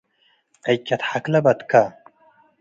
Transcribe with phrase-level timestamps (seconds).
[0.71, 1.71] ዕጨት ሐክለ በትከ።